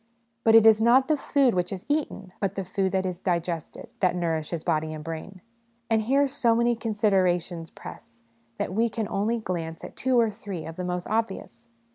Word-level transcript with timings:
But 0.43 0.55
it 0.55 0.65
is 0.65 0.81
not 0.81 1.07
the 1.07 1.15
food 1.15 1.53
which 1.53 1.71
is 1.71 1.85
eaten, 1.87 2.33
but 2.39 2.55
the 2.55 2.65
food 2.65 2.93
which 2.93 3.05
is 3.05 3.19
digested, 3.19 3.87
that 3.99 4.15
nourishes 4.15 4.63
body 4.63 4.93
and 4.95 5.03
brain. 5.03 5.41
And 5.91 6.01
here 6.01 6.25
so 6.27 6.55
many 6.55 6.75
considerations 6.75 7.69
press, 7.69 8.23
that 8.57 8.73
we 8.73 8.89
can 8.89 9.07
only 9.07 9.37
glance 9.37 9.83
at 9.83 9.95
two 9.95 10.19
or 10.19 10.31
three 10.31 10.65
of 10.65 10.75
the 10.75 10.83
most 10.85 11.05
obvious. 11.05 11.69